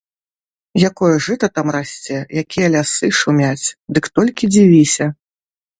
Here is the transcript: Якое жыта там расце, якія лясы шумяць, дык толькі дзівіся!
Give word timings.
Якое 0.89 1.09
жыта 1.25 1.49
там 1.57 1.67
расце, 1.75 2.17
якія 2.45 2.67
лясы 2.79 3.07
шумяць, 3.19 3.67
дык 3.97 4.05
толькі 4.19 4.53
дзівіся! 4.57 5.05